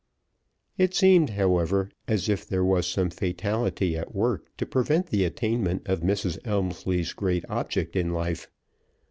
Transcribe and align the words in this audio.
It 0.79 0.95
seemed, 0.95 1.29
however, 1.29 1.91
as 2.07 2.27
if 2.27 2.43
there 2.47 2.65
was 2.65 2.87
some 2.87 3.11
fatality 3.11 3.95
at 3.95 4.15
work 4.15 4.47
to 4.57 4.65
prevent 4.65 5.11
the 5.11 5.25
attainment 5.25 5.83
of 5.87 5.99
Mrs. 5.99 6.39
Elmslie's 6.43 7.13
great 7.13 7.45
object 7.47 7.95
in 7.95 8.11
life. 8.11 8.49